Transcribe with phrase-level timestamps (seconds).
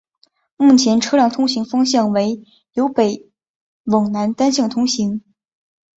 [0.57, 3.29] 目前车辆通行方向为由北
[3.83, 5.21] 往南单向通行。